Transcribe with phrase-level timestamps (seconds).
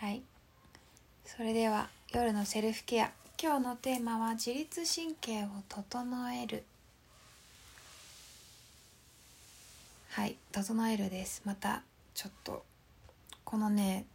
[0.00, 0.22] はい。
[1.26, 3.10] それでは夜のセルフケア。
[3.38, 6.64] 今日のテーマは自律神経を整える。
[10.08, 11.42] はい整えるです。
[11.44, 11.82] また
[12.14, 12.64] ちょっと
[13.44, 14.06] このね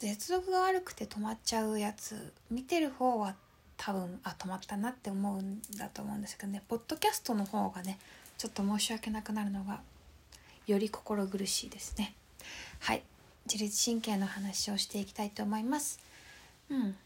[0.00, 3.36] 絶続が悪くて止まっちゃうやつ見てる方は
[3.76, 6.60] 多分あ止まったなって思うんだと思うんですけどね。
[6.66, 8.00] ポッドキャストの方がね
[8.36, 9.80] ちょっと申し訳なくなるのが
[10.66, 12.14] より心苦しいですね。
[12.80, 13.04] はい。
[13.46, 16.00] 自律神経の話をしていきたいと思います。
[16.70, 16.96] うん。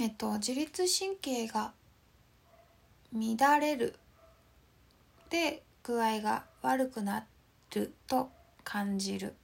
[0.00, 1.72] えっと自律神経が
[3.12, 3.94] 乱れる
[5.30, 7.24] で具合が悪くな
[7.74, 8.30] ると
[8.64, 9.34] 感じる。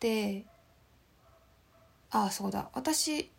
[0.00, 0.44] で
[2.10, 2.70] ああそうだ。
[2.74, 3.30] 私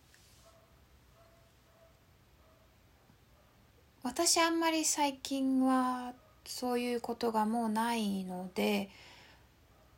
[4.03, 6.13] 私あんまり最近は
[6.45, 8.89] そういうことがもうないので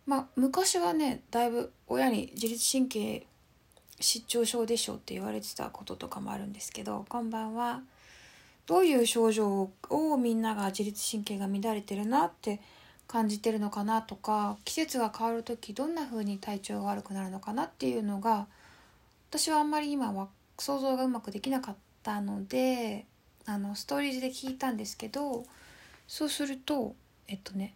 [0.09, 3.27] まあ昔はねだいぶ親に自律神経
[3.99, 7.81] 失調症でしょって言われてたこととかもあるんですけどこんばんは
[8.65, 12.59] どういう症状をみんなが自律神経が乱れてるなって
[13.05, 18.47] 感じてるのかなとか季節が変わる時どんな風に体調が悪くなるのかなっていうのが
[19.29, 23.05] 私はあんまり今は想像がうまくできなかったので
[23.45, 25.45] あのストーリーズで聞いたんですけど
[26.07, 26.95] そうすると
[27.27, 27.75] えっとね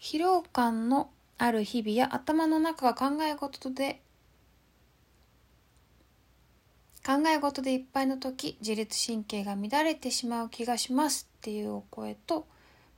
[0.00, 4.00] 疲労感のある日々や頭の中が考え事で
[7.04, 12.46] 考え事でいっぱいの時自律神経が乱れてしまう気がしますっていうお声と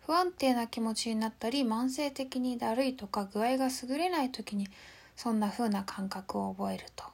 [0.06, 4.68] 不安定な気持ちになったり慢性的にだるいとか具合が優れない時に
[5.16, 7.04] そんな風な感覚を覚えると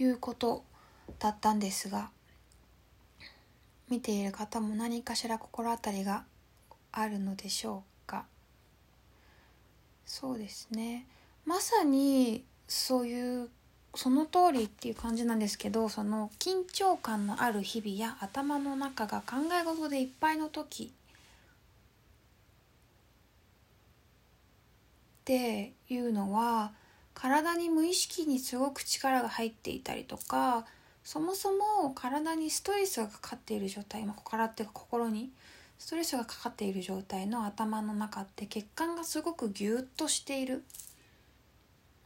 [0.00, 0.64] いうこと
[1.20, 2.10] だったんですが
[3.88, 6.24] 見ている方も何かしら心当たりが
[6.90, 7.95] あるのでしょう。
[7.95, 7.95] か
[10.06, 11.06] そうですね。
[11.44, 13.50] まさにそういう
[13.94, 20.92] その通りっていう感じなんですけどその緊張感のある日々や頭の中が考え事でいっぱいの時。
[25.22, 26.72] っていうのは
[27.14, 30.66] 体に無意識にすごく力が入っていたりとか
[31.02, 35.30] そもそも体にストレスがかかっている状態、まあ、体っていうか心に
[35.78, 40.64] ストレスがかかっている状態の頭の中って血管がすごくギュッとしている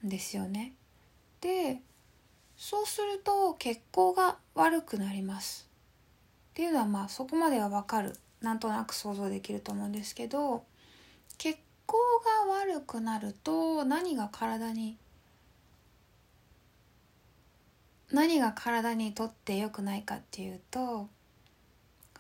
[0.04, 0.74] んですよね。
[1.40, 1.80] で
[2.56, 5.68] そうすると血行が悪くなります。
[6.50, 10.64] っていうのはまあそこまではわかるなんとなく想像できると思うんですけど
[11.38, 11.96] 血行
[12.46, 14.98] が悪くなると何が体に
[18.12, 21.08] 何が体にとって良くないかっていうと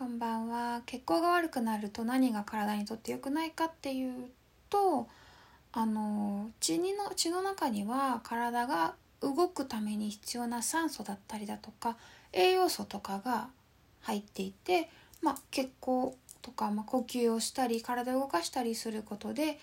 [0.00, 0.80] こんばんは。
[0.86, 4.30] 血行が悪くなると何が体にとって良くないかっていう
[4.70, 5.06] と
[5.74, 11.98] あの血にの血の中には体が動くために必要な酸素だったりだとか
[12.32, 13.48] 栄養素とかが
[14.00, 14.88] 入っていて、
[15.20, 19.58] まあ、血行とか、まあ、呼吸をしたり体を動かしたりすることで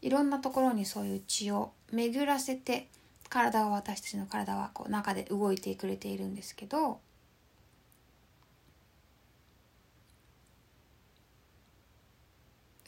[0.00, 2.88] いろんなところにそういう血を巡らせて
[3.28, 7.00] 体は私たちの体はこう中で動いてくれているんですけど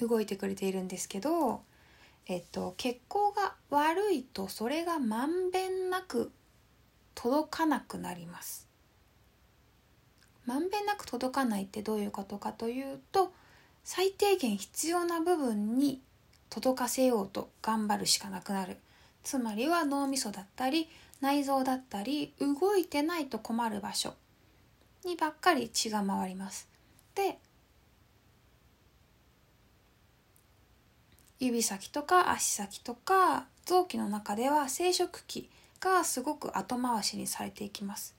[0.00, 1.62] 動いてくれているんですけど、
[2.26, 6.32] えっと、血行が悪いとそれがまんべんなく
[7.14, 8.68] 届かなくなります。
[10.46, 13.32] まんべんなく届かないってどういうことかというと
[13.82, 16.02] 最低限必要な部分に
[16.50, 18.76] 届かせようと頑張るしかなくなる
[19.22, 20.88] つまりは脳みそだったり
[21.20, 24.14] 内臓だったり動いてないと困る場所
[25.04, 26.68] にばっかり血が回ります
[27.14, 27.38] で
[31.40, 35.50] 指先とか足先とか臓器の中では生殖器
[35.80, 38.14] がすごく後回しにされていきます。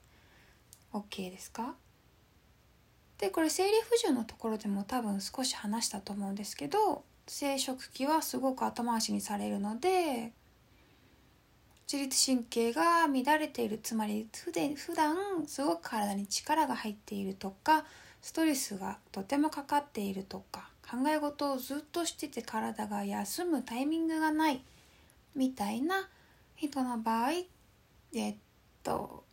[0.92, 1.74] OK ですか？
[3.18, 10.32] でこれ生理不順のところでも多分少し話したと思うんですけど生殖器はすごく後回しにされるので
[11.90, 14.52] 自律神経が乱れているつまり普
[14.94, 17.84] 段すごく体に力が入っているとか
[18.20, 24.62] ストレスがとてもかかっているとか考え事をずっとしてて体が休むタイミングがない
[25.34, 26.08] みたいな
[26.54, 27.32] 人の場合
[28.14, 28.36] えっ
[28.82, 29.24] と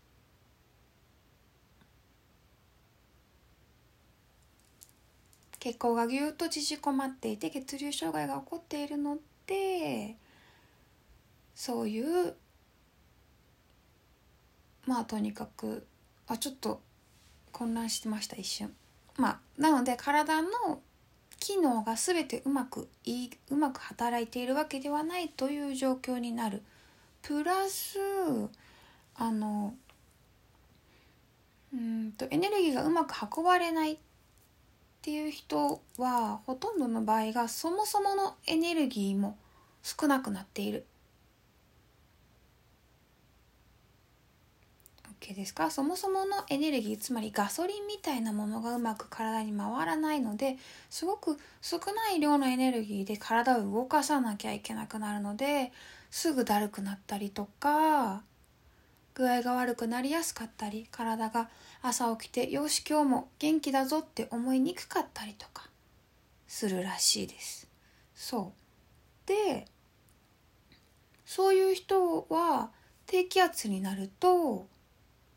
[5.59, 9.17] 血行がぎゅっと縮こまっていて血流障害が起こっているの
[9.47, 10.17] で
[11.55, 12.35] そういう
[14.85, 15.87] まあとにかく
[16.27, 16.81] あちょっと
[17.53, 18.73] 混乱してました一瞬。
[19.15, 20.49] まあなので体の
[21.43, 26.63] 機能が全てうまくいいうまく働いているわけではないという状況になる。
[27.21, 27.99] プラス
[29.13, 29.75] あの
[31.73, 33.97] うんとエネルギーがうまく運ばれないっ
[35.01, 39.37] ていう人はほとんどの場合がそもそものエネルギーも
[39.81, 40.85] 少なくなっている。
[45.23, 45.71] OK ですか？
[45.71, 50.57] そもそものエネルギーつまりガソリンみたいなものがうまく体に回らないので
[50.89, 55.71] すごく少ない量のエネルギーで体を動かさなきゃいけなくなるので
[56.11, 58.21] すぐだるくなったりとか
[59.15, 61.49] 具合が悪くなりやすかったり体が
[61.81, 65.69] 朝起きてよし今日も元気だぞって思いにくかったりとか
[66.47, 67.67] するらしいです。
[68.13, 68.53] そ
[69.25, 69.27] う。
[69.27, 69.65] で
[71.25, 72.69] そういう人は
[73.07, 74.67] 低気圧になると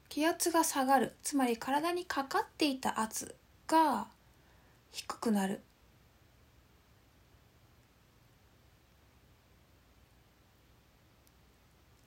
[0.08, 3.34] 気圧が下がるつまり体にかかっていた圧
[3.66, 4.06] が
[4.92, 5.60] 低くなる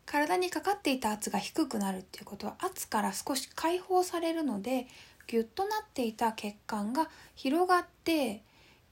[0.06, 4.88] 体にかかっていた圧が低くなるっていうことは圧から少し解放されるので
[5.28, 8.42] ギュッとなっていた血管が広がって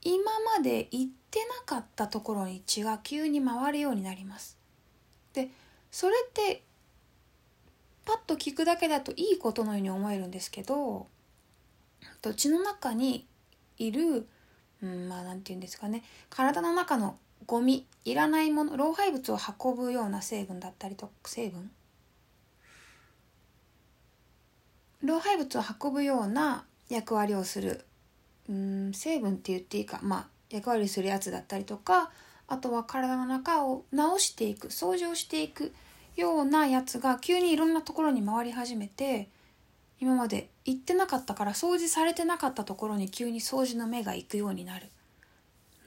[0.04, 0.24] 今
[0.56, 4.58] まで行ってなかったところに血が急に回るようになります。
[5.34, 5.50] で
[5.90, 6.62] それって
[8.08, 11.08] パッと聞くだけだといいことのように思えるんですけど
[12.38, 13.28] 血の中に
[13.78, 14.26] いる、
[14.82, 16.04] うん、まあ何て言うんですかね。
[16.30, 21.70] 体の中のゴミいらないもの老廃物を運ぶような成分だったりと成分？
[25.04, 27.86] 老廃物を運ぶような役割をする
[28.50, 30.00] うん成分って言っていいか。
[30.02, 32.10] まあ役割するやつだったりとか
[32.48, 35.74] あとは体の中を直していく掃除をしていく
[36.18, 39.30] ようなやつが急にいろんなところに回り始めて
[40.02, 44.88] 今まで行ってなかったから掃除されてなかったところに急に掃除の目が行くようになる。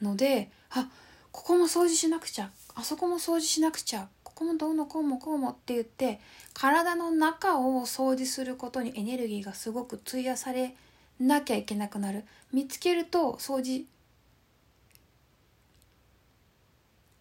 [0.01, 0.89] のであ
[1.31, 6.19] ここも掃除しなくちゃあそこも掃除しなくちゃここもどうのこうもこうもって言って
[6.53, 10.75] 体の中を掃除することにエネルギーがすごく費やされ
[11.19, 12.23] なきゃいけなくなる。
[12.51, 13.85] 見つけると掃除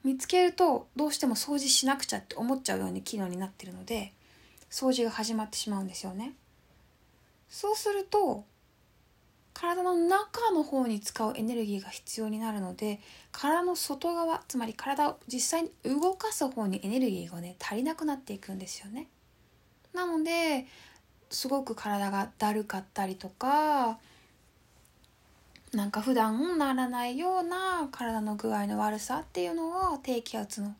[0.04, 4.12] 見つけるとどうしても掃除しなくちゃって思っちゃうように機能になってるので
[4.70, 6.34] 掃除が始まってしまうんですよね。
[7.48, 8.44] そうすると
[9.52, 13.00] 体の中の方に使うエネルギーが必要になるので
[13.32, 19.08] 体の外側つまり体を実際に動かす方にエネルギーがね足りなくなっていくんですよね。
[19.92, 20.66] なので
[21.30, 23.98] すごく体がだるかったりとか
[25.72, 30.74] なんか普段ならないような体の具合の悪さっていうのを低気圧の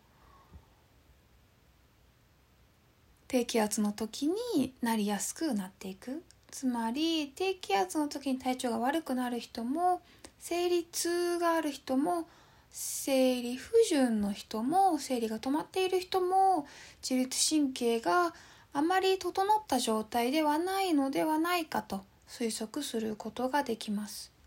[3.28, 6.25] 低気圧の時になりやすくなっていく。
[6.50, 10.02] つまり低気圧の時に体調が悪くなる人も
[10.40, 12.26] 生理痛がある人も
[12.72, 16.66] 生理不順の人も生理が止まっている人も
[17.08, 18.34] 自律神経が
[18.72, 24.39] あまり整った状態ではないのではないかと推測することができます。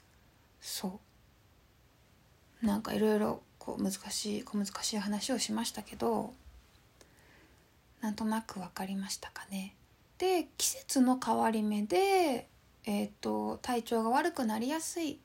[0.63, 0.99] そ
[2.63, 2.65] う。
[2.65, 6.33] なんかいろいろこう難しい小難しい話をしましたけど
[7.99, 9.75] なんとなく分かりましたかね。
[10.17, 12.47] で季節の変わり目で、
[12.85, 15.19] えーと、体調が悪くなりやすい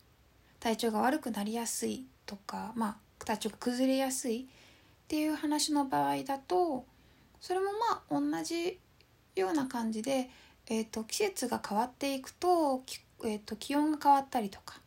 [0.59, 4.47] 体調が悪くなりやすいとか、まあ、体調が崩れやすいっ
[5.07, 6.85] ていう話の場合だと
[7.41, 8.81] それもまあ同じ
[9.37, 10.31] ような感じで、
[10.67, 12.83] えーと、季節が変わっていくと,、
[13.25, 14.81] えーと気温が変わったりとか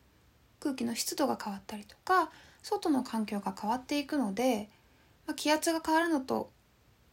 [0.62, 4.70] 空気の湿度が変わったりとか外の環境が変わっていくので、
[5.28, 6.52] まあ、気圧が変わるのと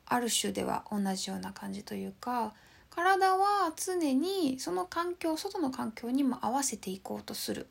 [0.06, 2.54] ある種では同じような感じというか
[2.90, 7.68] 体は常にその環境外の環境にも合わせていこうとする。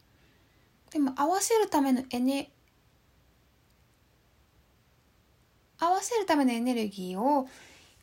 [0.91, 2.49] でも合わせるためのエネ
[5.79, 7.47] 合わせるためのエネルギーを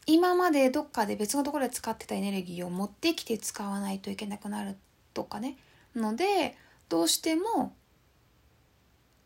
[0.07, 4.76] 今までどっかで別のところで使ってたエネルギーを持ってきて使わないといけなくなる
[5.14, 5.57] とかね。
[5.97, 6.57] ので
[6.94, 7.72] どうしても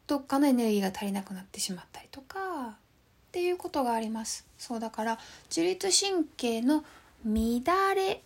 [0.06, 2.72] どっかのエネルギーが足りなくなってしまったりとかっ
[3.30, 5.18] ていうことがありますそうだから
[5.54, 6.82] 自律神経の
[7.26, 7.62] 乱
[7.94, 8.22] れ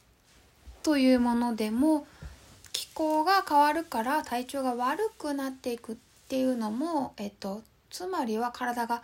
[0.85, 2.07] というものでも
[2.73, 5.97] 気候が変わるから体調が悪くなっていくっ
[6.29, 9.03] ていうのも、えっと、つまりは体が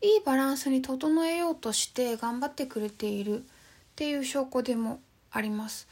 [0.00, 3.42] いいバランスに整えようとして頑張ってくれているっ
[3.96, 5.00] ていう証拠でも
[5.32, 5.88] あります。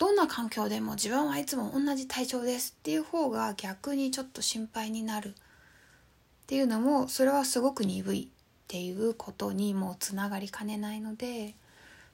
[0.00, 5.32] どんな環境でも自分はいつも同じ体調ですっていう方が逆にちょっと心配になるっ
[6.46, 8.26] ていうのもそれはすごく鈍いっ
[8.66, 11.54] ていうことにもつながりかねないので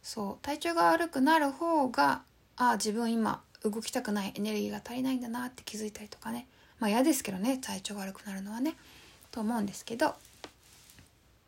[0.02, 2.22] そう体調が悪くなる方が
[2.56, 6.48] ああ自分今動きたくないエネルギーが足りないんだなって気づいたりとかね。
[6.80, 8.74] まあ嫌ですけどね体調が悪くなるのはね。
[9.30, 10.08] と思うんですけど。
[10.08, 10.14] っ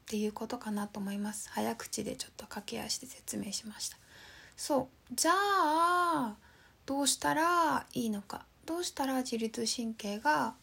[0.06, 1.50] ていうことかなと思います。
[1.50, 3.96] 早口でちょっと駆け足で説明しました。
[4.58, 5.14] そう。
[5.14, 6.34] じゃあ
[6.84, 8.44] どうしたらいいのか。
[8.66, 10.54] どうしたら自律神経が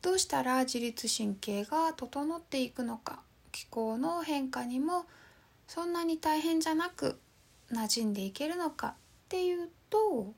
[0.00, 3.20] どうしたら自律神経が整っていくのか。
[3.52, 5.04] 気候の変化にも
[5.68, 7.18] そんなに大変じゃなく
[7.70, 8.94] 馴染んでいけるのかっ
[9.28, 10.32] ていうと、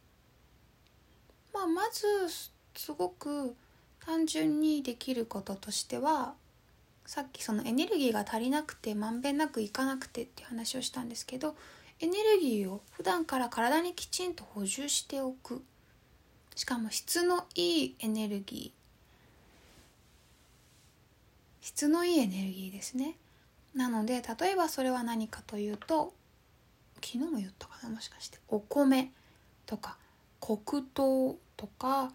[1.55, 3.55] まあ、まずすごく
[4.05, 6.35] 単純にできることとしては
[7.07, 11.55] さっきそのエネルギーが足りなくてまんべんなくいかなくてっていう話をしたんですけど
[12.01, 15.63] エネルギーを普段から体にきちんと補充しておく。
[16.57, 18.85] しかも質のいいエネルギー。
[21.61, 23.17] 質のいいエネルギーですね。
[23.75, 26.15] なので例えばそれは何かというと
[26.97, 28.39] 昨日も言ったかなもしかして。
[28.49, 29.13] お米
[29.67, 29.97] とか
[30.41, 32.13] 黒糖とか。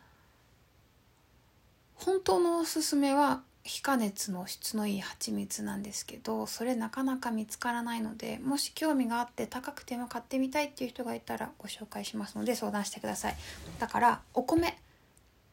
[1.96, 13.36] 本当のおすすめは非加熱の質のいい蜂蜜なんですけどそれなかなか見つからないのでもし興味があって高くても買ってみたいっていう人がいたらご紹介しますので相談してください。
[13.78, 14.76] だからお米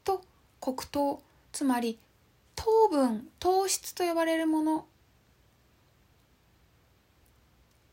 [0.02, 0.22] と
[0.62, 1.20] 黒糖
[1.52, 1.98] つまり
[2.54, 4.86] 糖分糖質と呼ばれるもの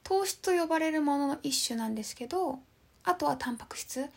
[0.06, 2.60] 糖質と呼ばれるものの一種なんですけど
[3.04, 4.08] あとはタンパク質。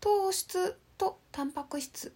[0.00, 2.14] 糖質とタンパク質。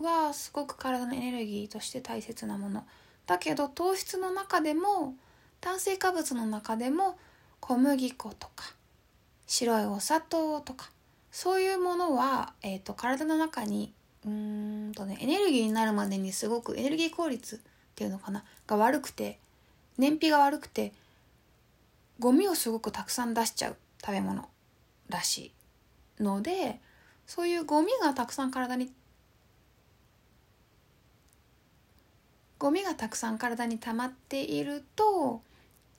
[0.00, 2.84] はすごく体のエネルギーとして大切なもの。
[3.26, 5.14] だけど糖質の中でも
[5.60, 7.16] 炭水化物の中でも
[7.60, 8.74] 小麦粉とか
[9.46, 10.90] 白いお砂糖とか
[11.30, 13.92] そういうものは、えーと、体の中に
[14.26, 17.58] うんとねエネルギーになるまでにすごくエネルギー効率っ
[17.94, 19.38] ていうのかなが悪くて
[19.98, 20.92] 燃費が悪くて
[22.18, 24.48] ゴミをすごくたくさん出しちゃう食べ物
[25.08, 25.52] らし
[26.18, 26.80] いので
[27.26, 28.90] そういうゴミがたくさん体に
[32.62, 35.42] ゴミがたくさん体に溜まっていると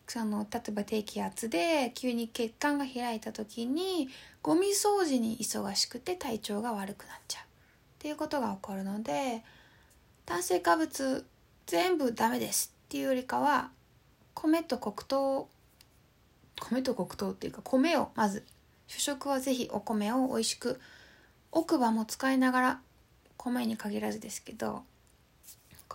[0.08, 4.08] その例えば低気圧で急に血管が開いた時に
[4.41, 7.43] ゴミ掃除に忙しくて体調が悪くなっちゃう。
[7.43, 7.48] っ
[8.00, 9.43] ていうことが起こるので
[10.25, 11.25] 炭水化物
[11.67, 13.70] 全部ダメですっていうよりかは
[14.34, 15.50] 米と黒糖
[16.70, 18.46] 米と黒糖っていうか米をまず
[18.88, 20.79] 主食は是非お米を美味しく
[21.51, 22.79] 奥歯も使いながら
[23.36, 24.84] 米に限らずですけど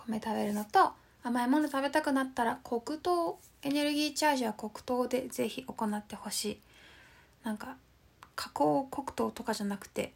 [0.07, 0.91] 米食べるのと
[1.23, 6.59] 甘いもの食べたくなったら黒糖エネルギーチャージは黒糖でぜひ行ってほしい。
[7.43, 7.75] なんか
[8.35, 10.13] 加工黒糖とかじゃなくて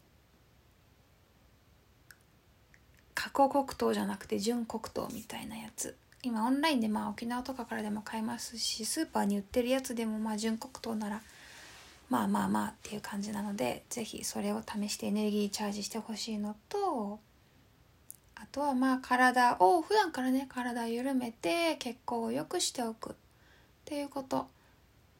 [3.13, 5.95] 加工黒糖じゃなくて純黒糖みたいなやつ。
[6.23, 11.21] 今オンラインでまあ沖縄とかからでも買えますしスーパーに売ってるやつでもまあ純黒糖なら
[12.09, 17.19] まあまあまあっていう感じなので是非それを試してエネルギーチャージしてほしいのと
[18.43, 23.13] あとはまあ体を普段からね体を緩めて血行を良くしておくっ
[23.85, 24.47] ていうこと。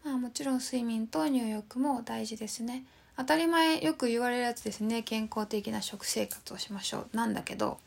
[0.04, 2.84] まあもちろん睡眠と入浴も大事ですね。
[3.16, 5.04] 当たり前よく言われるやつですね。
[5.04, 7.16] 健康的な食生活をしましょう。
[7.16, 7.80] なんだけど。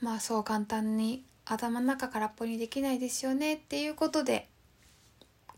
[0.00, 4.46] まあそう簡単に頭の中空っぽにできないですよねっていうことで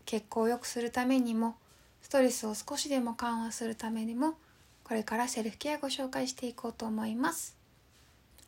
[0.05, 1.55] 血行を良くするためにも
[2.03, 4.35] ストレスを少しでも緩和するためにも
[4.83, 7.55] これからセルフケアご紹介していこうと思います。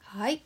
[0.04, 0.44] はい。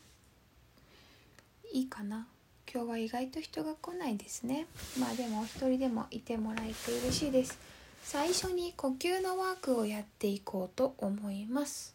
[1.74, 2.28] いいかな？
[2.72, 4.68] 今日は意外と人が来ないですね。
[4.98, 7.58] まあでもお一人でもいてもらえて嬉しいです。
[8.04, 11.94] 最初に呼吸のワークをやっていこうと思います。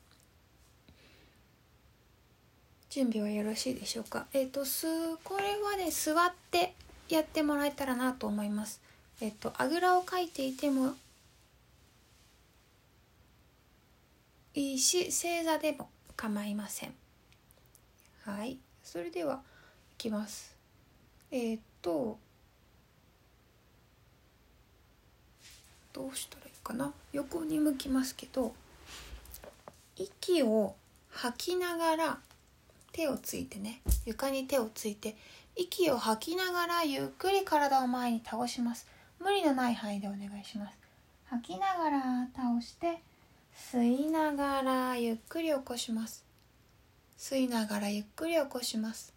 [2.90, 4.26] 準備はよろしいでしょうか？
[4.32, 4.86] えっ、ー、とす
[5.24, 6.74] これはね座って
[7.08, 8.80] やってもらえたらなと思います。
[9.20, 10.94] えっ、ー、とあぐらをかいていても
[14.54, 16.94] いいし正座でも構いません。
[18.22, 18.58] はい。
[18.82, 19.42] それでは
[19.92, 20.56] いきます。
[21.30, 22.18] えー、っと
[25.92, 26.92] どうしたらいいかな？
[27.12, 28.54] 横に向きますけど
[29.96, 30.76] 息を
[31.10, 32.18] 吐きながら
[32.92, 33.80] 手をついてね。
[34.06, 35.16] 床に手をついて
[35.56, 38.86] 息を吐きながらゆっくり体を前に倒します。
[39.18, 40.78] 無理のない範囲でお願いします。
[41.26, 43.02] 吐きながら倒して
[43.56, 46.24] 吸いながらゆっくり起こします。
[47.16, 49.14] 吸いながらゆっくり起こします。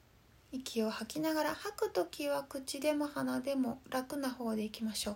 [0.52, 5.16] 息を吐きながら吐く時は口でも鼻でも楽な方でいきましょう。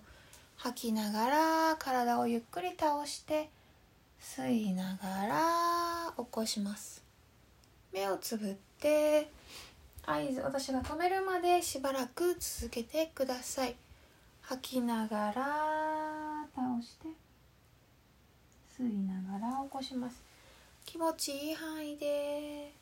[0.58, 3.50] 吐きながら体をゆっくり倒して
[4.22, 7.04] 吸いながら起こします。
[7.94, 9.30] 目をつぶって
[10.04, 13.76] 合図私が止めるまでしばらく続けてください。
[14.42, 17.21] 吐きながら倒して
[18.82, 20.24] 吸いながら起こします。
[20.86, 22.74] 気持ちいい範囲で。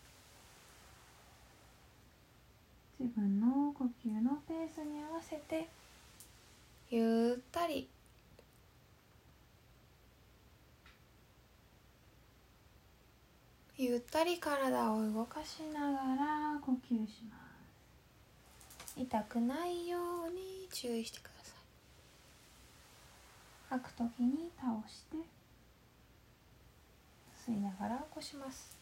[2.98, 5.68] 自分の呼吸のペースに合わせて。
[6.90, 7.90] ゆったり。
[13.78, 17.38] ゆったり体を動かしながら呼吸しま
[18.88, 18.96] す。
[18.98, 21.56] 痛くないように注意してください。
[23.70, 25.18] 吐く時に倒して
[27.50, 28.78] 吸いながら起こします。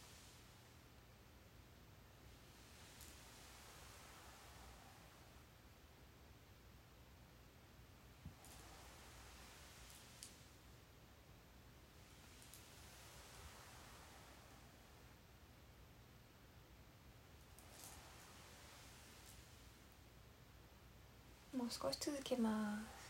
[21.58, 23.08] もう少し続けます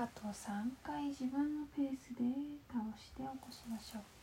[0.00, 2.22] あと3回自分のペースで
[2.72, 4.19] 倒して起こしましょう。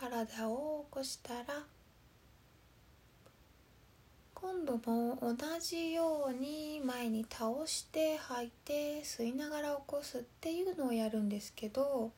[0.00, 1.64] 体を起こしたら
[4.34, 12.12] 今度も同じように前に倒して吐いて吸いながら起こすっていうのをやるんですけど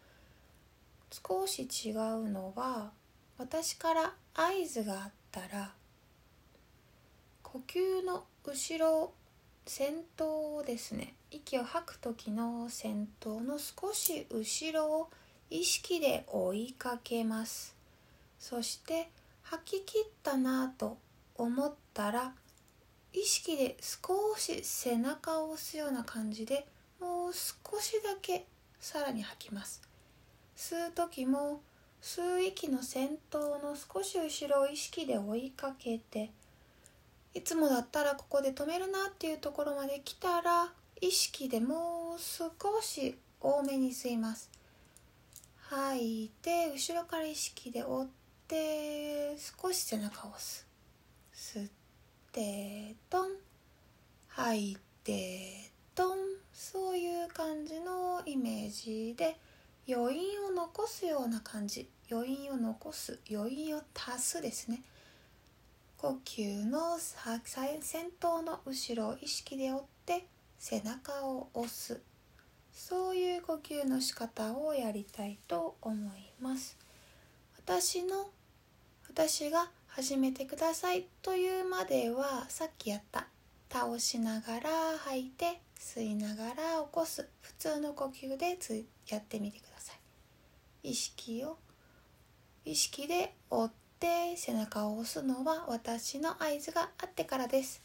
[1.10, 2.90] 少し違うのは
[3.38, 5.72] 私から合図があったら
[7.42, 9.12] 呼吸の後ろ
[9.64, 11.14] 先頭をですね。
[11.30, 15.10] 息を吐く時の先頭の少し後ろを
[15.50, 17.74] 意識で追いかけます。
[18.38, 19.10] そして
[19.42, 20.96] 吐き切ったなと
[21.34, 22.32] 思ったら
[23.12, 26.66] 意識で少し背中を押すような感じで
[27.00, 28.46] もう少しだけ
[28.78, 29.82] さらに吐きます。
[30.56, 31.60] 吸う時も
[32.00, 36.30] 吸う息の先頭の少し後ろを意識で追いかけて
[37.34, 44.50] いつもだったらここで止めるなっていうところまで来たら意識でもう少し多めに吸います。
[45.70, 48.08] 吐いて後ろから意識で追っ
[48.48, 50.66] て少し背中を押す
[51.32, 51.70] 吸っ
[52.32, 53.28] てトン
[54.26, 56.18] 吐いてトン
[56.52, 59.36] そういう感じのイメージで
[59.88, 61.88] 余韻を残すような感じ。
[62.10, 63.18] 余韻を残す。
[63.30, 64.82] 余韻を足すですね。
[65.98, 70.26] 呼吸の先頭の後ろを意識で追って
[70.58, 72.00] 背中を押す。
[72.80, 76.78] そういう呼吸の仕方をやりたいと思います。
[77.58, 78.30] 私の
[79.06, 83.26] 私が始めてくださいというまではさっきやった。
[83.70, 84.70] 倒しながら
[85.04, 87.28] 吐いて吸いながら起こす。
[87.42, 89.92] 普通の呼吸でつやってみてくださ
[90.82, 90.90] い。
[90.90, 91.58] 意識を
[92.64, 97.82] 意識で追って背中を押すのは私の合図があってからです。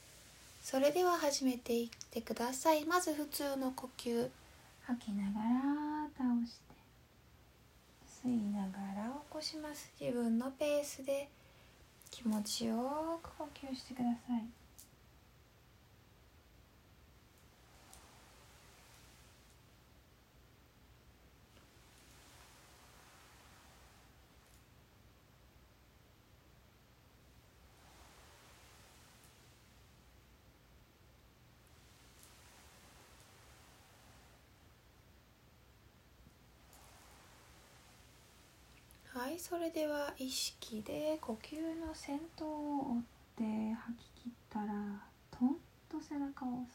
[0.63, 2.86] それでは始めていってください。
[2.86, 4.29] まず普通の呼吸。
[4.88, 6.76] 吐きながら倒して
[8.24, 9.91] 吸いながら起こします。
[10.00, 11.28] 自分のペースで
[12.12, 14.64] 気持ちよく呼吸してください。
[39.36, 43.04] はいそれでは意識で呼吸の先頭を追っ
[43.36, 43.43] て
[43.74, 44.67] 吐き切ったら
[45.30, 45.58] トン
[45.89, 46.65] と背中を押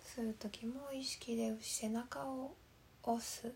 [0.00, 0.18] す。
[0.18, 2.54] 吸う時も意識で背中を
[3.02, 3.52] 押す。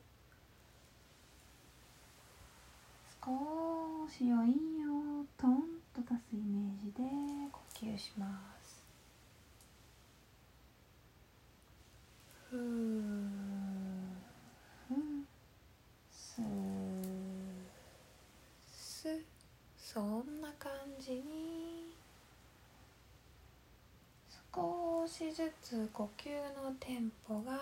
[3.24, 5.62] 少し余韻をトン
[5.94, 7.04] と出すイメージで
[7.50, 8.84] 呼吸します。
[12.50, 12.98] ふー
[19.90, 20.70] そんな感
[21.00, 21.22] じに
[24.54, 26.28] 少しずつ呼吸
[26.62, 27.58] のテンポが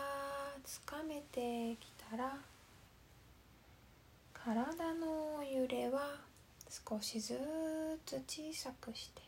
[0.64, 2.36] つかめてきたら
[4.34, 6.16] 体の揺れは
[6.68, 7.38] 少しず
[8.04, 9.22] つ小さくして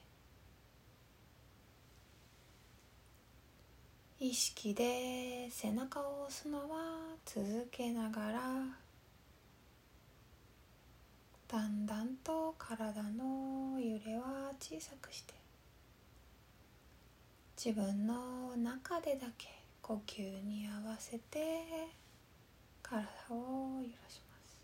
[4.18, 8.40] 意識で背中を押すのは続けながら
[11.48, 15.32] だんだんと体の揺れは小さくして
[17.56, 19.48] 自分の中でだけ
[19.80, 21.88] 呼吸に合わせて
[22.82, 24.62] 体を揺らします。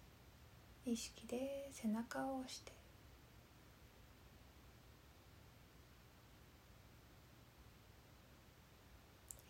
[0.87, 2.73] 意識で背中を押して。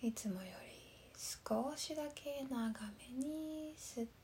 [0.02, 4.23] いつもより少しだけ長めに吸って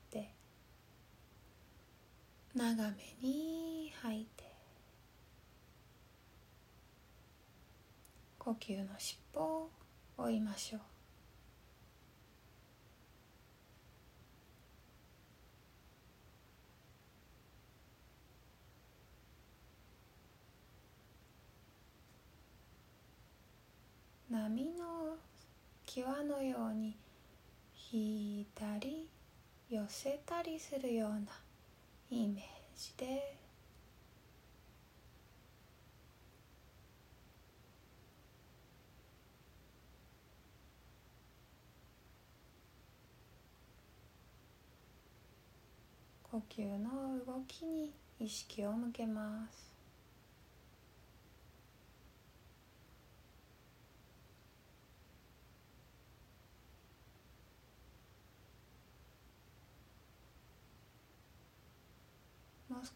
[2.53, 4.43] 長めに吐いて
[8.37, 9.69] 呼吸の尻尾を
[10.17, 10.81] 追いましょう。
[24.29, 25.17] 波の
[25.85, 26.97] 際のように
[27.91, 29.09] 引いたり
[29.69, 31.50] 寄せたりするような
[32.13, 33.37] イメージで。
[46.23, 49.70] 呼吸の動きに意識を向けます。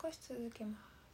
[0.01, 1.05] 少し続けます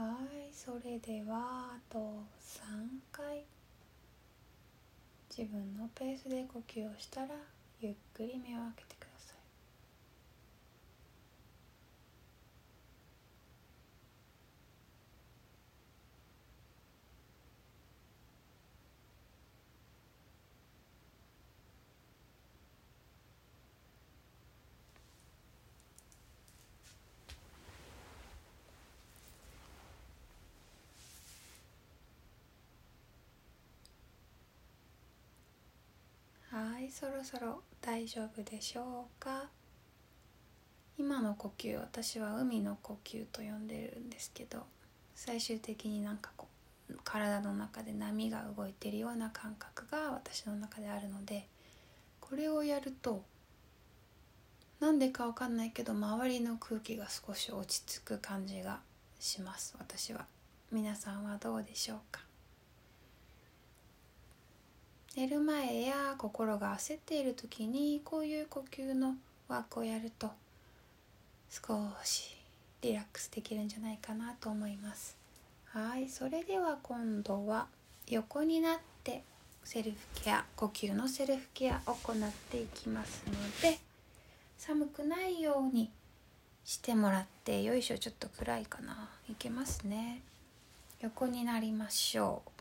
[0.00, 0.02] は
[0.47, 1.98] いそれではあと
[2.40, 3.44] 3回。
[5.30, 7.28] 自分のペースで呼吸をしたら
[7.80, 9.34] ゆっくり目を開けてくださ
[36.77, 39.50] いはいそろそろ大丈夫でしょうか？
[40.96, 44.64] 今の呼吸私は海の呼吸と呼んでるんですけど
[45.14, 46.48] 最終的になんかこ
[46.90, 51.46] う体の中で波が動いてるような感覚が私の中であるので
[52.22, 53.22] これをやると
[54.80, 58.80] なんでかわかんないけど周りの空気が少し落ち着く感じが
[59.20, 59.76] します。
[59.78, 60.24] 私は。
[60.72, 62.27] 皆さんはどうでしょうか？
[65.18, 69.16] 寝る前や心が焦っている時にこういう呼吸の
[69.48, 70.30] ワークをやると
[71.50, 72.36] 少し
[72.82, 75.16] リラックスできるんじゃないかなと思います。
[75.72, 77.66] はいそれでは今度は
[78.08, 79.24] 横になって
[79.64, 82.16] セルフケア呼吸のセルフケアを行っ
[82.52, 83.80] ていきますので
[84.56, 85.90] 寒くないように
[86.64, 89.08] してもらってよいしょちょっと暗いかな。
[89.28, 90.22] いけますね。
[91.00, 92.57] 横になりましょう。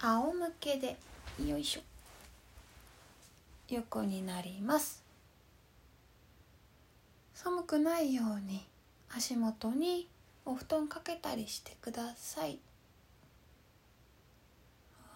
[0.00, 0.96] 仰向けで。
[1.44, 1.80] よいしょ。
[3.68, 5.02] 横になります。
[7.34, 8.64] 寒くないように
[9.14, 10.08] 足元に
[10.44, 12.58] お布団かけたりしてください。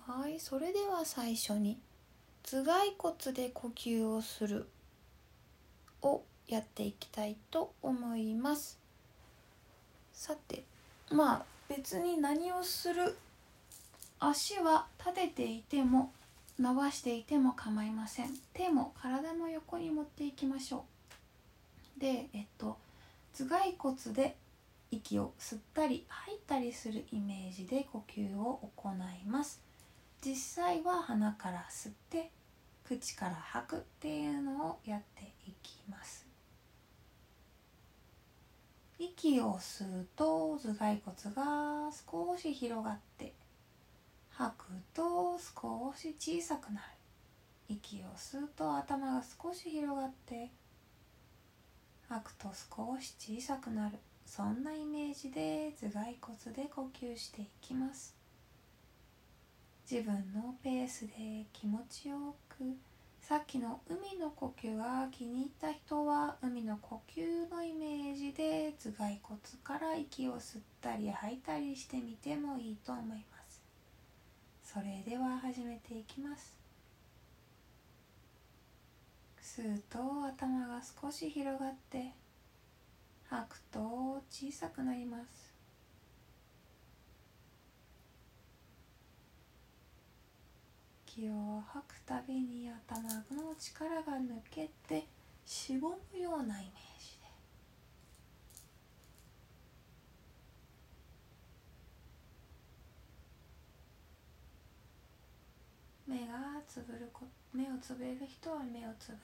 [0.06, 1.78] はいそれでは最初に
[2.42, 4.68] 頭蓋骨で呼吸をする。
[6.02, 8.78] をやっていきたいと思います。
[10.12, 10.64] さて
[11.10, 13.16] まあ別に何をする
[14.24, 16.12] 足は立てていても
[16.56, 18.30] 伸ばしていても構いません。
[18.54, 20.85] 手も体の横に持っていきましょ
[21.96, 22.00] う。
[22.00, 22.78] でえっと
[23.37, 24.37] 頭蓋骨で
[24.92, 29.61] 息を吸ったり吐いたりするイメージで呼吸を行います。
[30.24, 32.30] 実際は鼻から吸って
[32.85, 36.24] 口から吐くっていうのをやっていきます。
[39.00, 43.32] 息を吸うと頭蓋骨が少し広がって
[44.42, 46.87] 吐くと少し小さくなる。
[47.68, 50.50] 息を吸うと頭が少し広がって
[52.09, 53.98] 吐くと少し小さくなる。
[54.26, 58.16] そんなイメージで頭蓋骨で呼吸していきます。
[59.88, 62.76] 自分のペースで気持ちよく
[63.20, 73.41] さっきの海の呼吸が気に入った人は海の呼吸のイメージで頭蓋骨から息を吸ったり吐いたりしてみてもいいと思います。
[74.72, 76.56] それでは始めていきます。
[79.42, 82.12] 吸うと頭が少し広がって
[83.28, 85.52] 吐くと小さくなります。
[91.06, 93.02] 息を吐くたびに頭
[93.42, 95.04] の力が抜けて
[95.44, 97.26] しぼむようなイメージで
[106.06, 109.22] 目がつぶるこ目をつぶれる人は目をつぶって。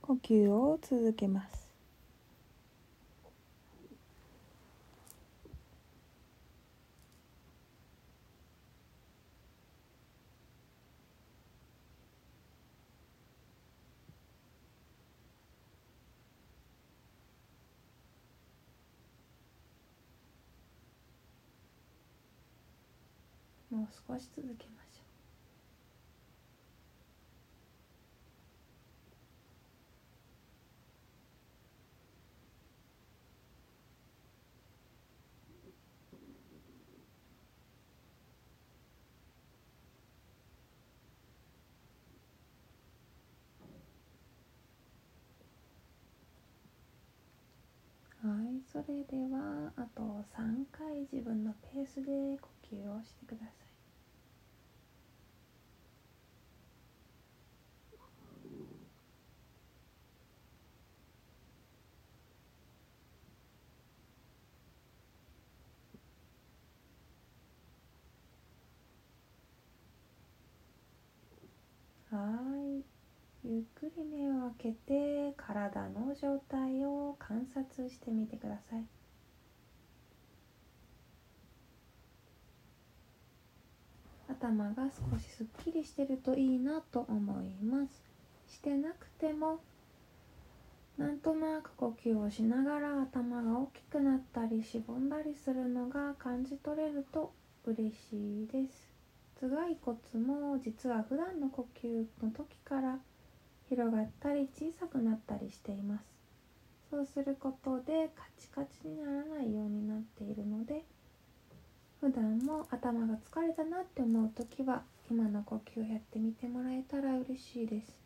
[0.00, 1.59] 呼吸を続けます。
[23.84, 25.10] う少し続けましょう。
[48.22, 50.02] はいそれではあと
[50.36, 53.69] 3回自分のペースで呼吸をしてください。
[73.60, 78.84] ゆっくり目を開けて体の状態を観察してみてください。
[84.30, 88.02] 頭が少しすっきりしてるといいなと思います。
[88.48, 89.60] してなくても
[90.96, 97.34] なんとなく呼吸をしながら頭が大きくなったりしぼんだりするのが感じ取れると
[97.66, 98.90] 嬉しいです。
[99.38, 102.98] 頭蓋骨も実は普段の呼吸の時から
[103.70, 106.04] 広がったり小さくなったりしています。
[106.90, 110.82] そうすることでカチカチにならないようになっているので
[112.00, 117.96] 普段も頭が疲れたなって思う時は今の呼吸をやってみてもらえたら嬉しいです。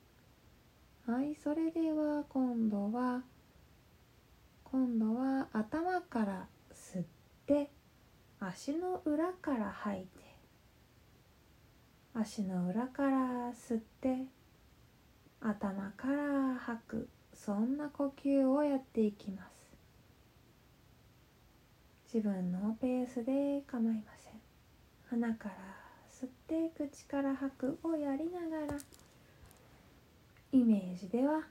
[1.07, 3.22] はいそれでは今度は
[4.64, 7.05] 今度は頭から吸っ
[7.46, 7.70] て
[8.38, 10.09] 足の裏から吐いて
[12.14, 13.18] 足の裏から
[13.53, 14.27] 吸って
[15.46, 17.09] 頭から吐く。
[17.35, 19.76] そんな呼吸をやっていきます。
[22.14, 24.33] 自分のペースで構いません。
[25.11, 25.54] 鼻から
[26.11, 28.78] 吸って口から吐くをやりながら
[30.52, 31.42] イメージでは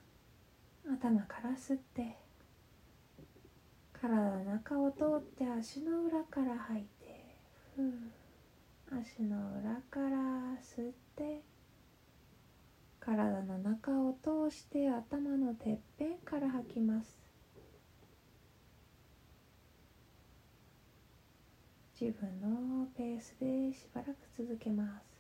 [0.92, 2.16] 頭から吸って
[3.94, 7.36] 体の中を通って足の裏から吐いて
[7.76, 7.94] ふう
[8.92, 10.18] 足の裏から
[10.62, 11.42] 吸って
[13.06, 17.20] 体の中を通して頭のてっぺんから吐きます。
[22.00, 25.13] 自分のペースでしばらく続けます。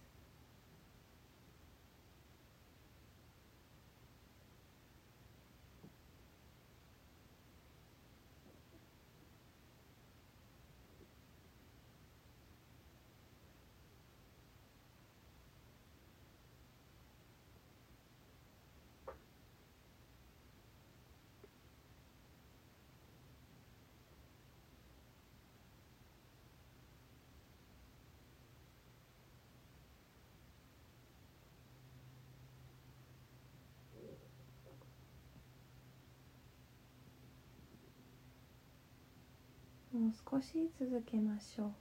[39.93, 41.71] もう少し続けましょ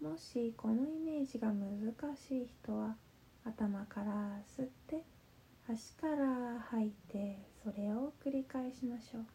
[0.00, 0.04] う。
[0.04, 2.96] もしこのイメージが難しい人は
[3.44, 5.04] 頭から吸って
[5.68, 9.26] 足から吐いてそれを繰り返しましょう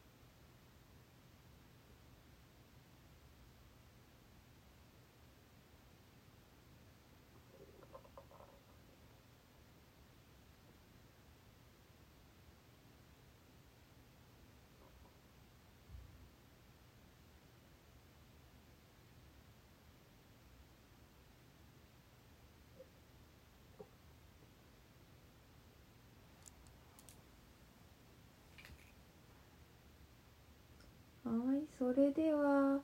[31.26, 32.80] はいそれでは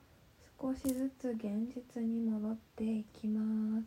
[0.60, 3.84] 少しずつ現実に戻っていきます。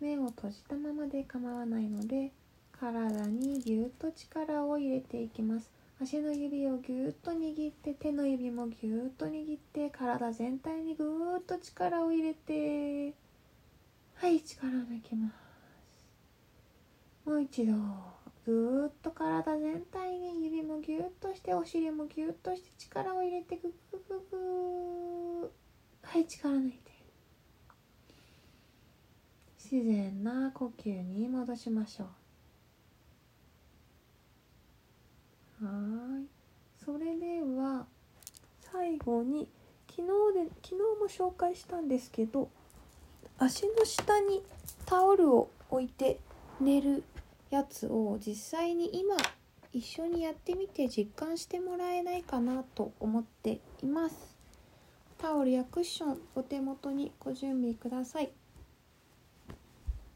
[0.00, 2.32] 目を閉じたままで構わないので
[2.72, 5.70] 体にぎゅっと力を入れていきます。
[6.02, 13.14] 足の指をぎゅっと握って手の指もぎゅっと握って体全体にぐーっと力を入れて
[14.16, 15.30] はい力を抜きま
[17.24, 17.28] す。
[17.28, 17.74] もう一度。
[18.46, 24.26] ぐーっと体全体に指もぎゅっとしてお尻もぎゅっとして力を入れてグググ
[25.42, 25.52] グ
[26.02, 26.90] はい力抜いて
[29.58, 32.04] 自然な呼吸に戻しましょ
[35.62, 36.24] うはい
[36.84, 37.86] それでは
[38.72, 39.48] 最後に
[39.88, 42.48] 昨日で昨日も紹介したんですけど
[43.38, 44.42] 足の下に
[44.86, 46.18] タオルを置いて
[46.60, 47.04] 寝る
[47.50, 49.16] やつを実際に今
[49.72, 54.36] 一緒にやってみて実感してもらえないかなと思っています。
[55.18, 58.30] タオルやクッションお手元にご準備ください。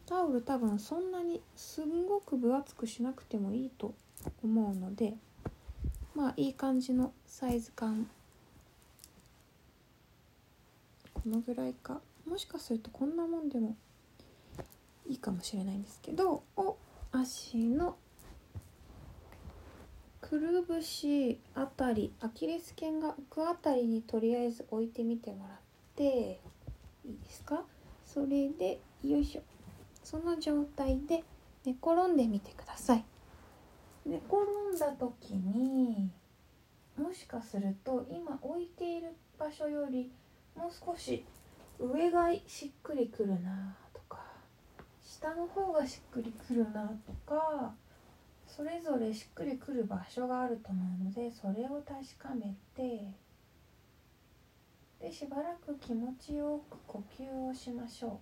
[0.07, 3.95] タオル多分そんなにすんごく分厚くしなくてもいいと
[4.43, 5.15] 思うので
[6.15, 8.09] まあいい感じのサイズ感。
[11.13, 12.01] このぐらいか。
[12.27, 13.77] もしかするとこんなもんでも
[15.07, 16.77] いいかもしれないんですけどを
[17.17, 17.97] 足の
[20.21, 25.59] くるぶしあたりアキレス腱が浮くあたりにとりあえず置いてみてもらっ
[25.95, 26.41] て
[27.07, 27.63] いいですか？
[28.05, 29.43] それでよいしょ。
[30.03, 31.23] その状態で
[31.65, 33.05] 寝転んでみてください。
[34.05, 34.35] 寝転
[34.75, 36.11] んだ時に
[36.99, 40.11] もしかすると今置いている場所より
[40.57, 41.25] もう少し
[41.79, 43.77] 上がしっくりくるな。
[45.25, 47.73] 下の方がしっくりくるなとか
[48.47, 53.07] それぞれしっくりくる場所があると思うのでそれを確かめて
[55.01, 58.21] でしばらく気持ちよく呼吸をしましょ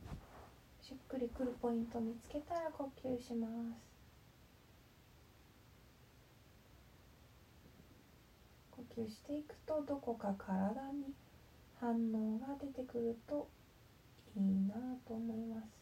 [0.82, 0.84] う。
[0.84, 3.52] しっくりくるポイント見つけたら呼吸します。
[8.70, 11.12] 呼吸していくとどこか体に
[11.80, 13.48] 反応が出てくると
[14.36, 14.74] いいな
[15.06, 15.81] と思います。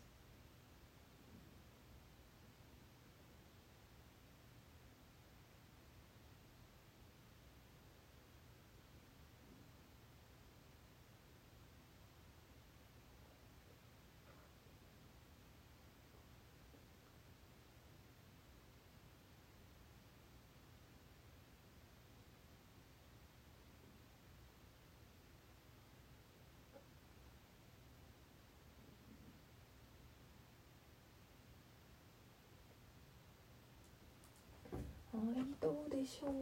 [35.20, 36.32] はいどうでしょう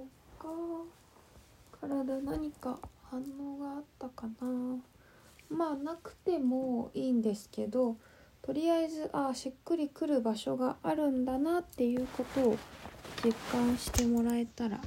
[0.41, 0.49] か？
[1.81, 2.79] 体何か
[3.11, 4.79] 反応があったかな？
[5.51, 7.97] まあなくてもいいんですけど
[8.41, 12.59] とりあえずあしっくりくる場所があるんだなっていうことを
[13.25, 14.81] 実感してもらえたら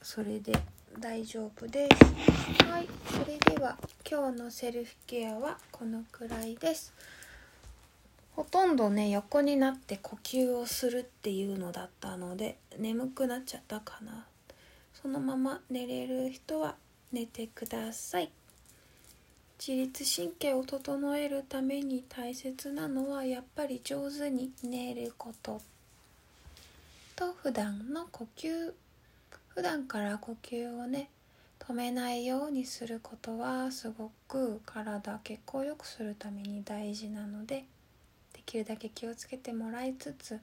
[0.00, 0.52] それで
[1.00, 2.64] 大丈夫です。
[2.64, 3.76] はいそれでは
[4.08, 6.92] 今日のセルフケアはこのくらいです。
[8.36, 14.26] ほとんどね横になって呼吸をするっていうのだったので眠くなっちゃったかな。
[14.92, 16.76] そのまま寝れる人は
[17.12, 18.30] 寝てください。
[19.58, 25.60] 自律神経を整えるために大切なのはやっぱり上手に寝ること。
[27.14, 28.72] と普段の呼吸
[29.50, 31.08] 普段から呼吸をね
[31.60, 37.64] 止めないようにすることはすごく体血行良くするために大事なので
[38.44, 40.40] きるだけ気をつけてもらいつつ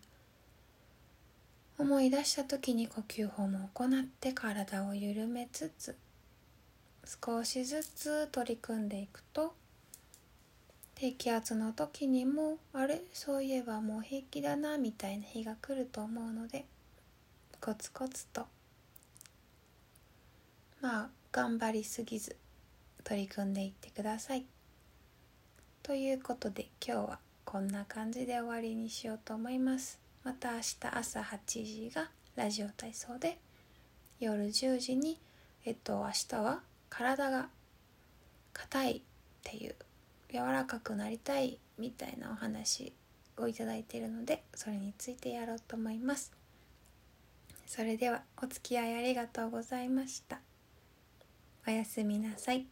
[1.78, 3.90] 思い出した時に呼吸法も行っ
[4.20, 5.96] て体を緩めつつ
[7.24, 9.54] 少しずつ取り組んでいくと
[10.96, 16.66] 低気圧の時にもあれそういえばもう平気だなみたいな日が来ると思うので
[17.60, 18.46] コツコツと
[20.82, 22.36] まあ頑張りすぎず
[23.04, 24.46] 取り組んでいってください。
[25.82, 27.20] ということで今日は
[27.52, 30.00] こんな感じで終わりにしようと思います。
[30.24, 33.40] また明日朝8時がラジオ体操で
[34.22, 35.20] 夜10時に
[35.66, 37.50] えっと明日は体が
[38.54, 39.02] 硬いっ
[39.44, 39.76] ていう
[40.32, 42.94] 柔らかくなりたいみたいなお話
[43.36, 46.32] をいただいているのでそれについてやろうと思います。
[47.68, 50.40] それではお付き合いありがとうございました。
[51.68, 52.66] おやすみなさい。